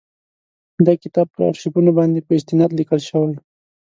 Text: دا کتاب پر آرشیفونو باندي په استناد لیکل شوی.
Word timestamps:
دا 0.85 0.93
کتاب 1.03 1.27
پر 1.33 1.41
آرشیفونو 1.49 1.91
باندي 1.97 2.21
په 2.27 2.33
استناد 2.37 2.71
لیکل 2.79 2.99
شوی. 3.09 3.35